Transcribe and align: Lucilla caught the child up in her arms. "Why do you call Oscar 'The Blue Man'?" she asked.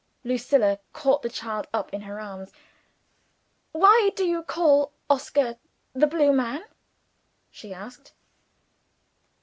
Lucilla 0.23 0.79
caught 0.93 1.21
the 1.21 1.29
child 1.29 1.67
up 1.71 1.93
in 1.93 2.01
her 2.01 2.19
arms. 2.19 2.51
"Why 3.71 4.09
do 4.15 4.25
you 4.25 4.41
call 4.41 4.93
Oscar 5.11 5.57
'The 5.93 6.07
Blue 6.07 6.33
Man'?" 6.33 6.63
she 7.51 7.71
asked. 7.71 8.11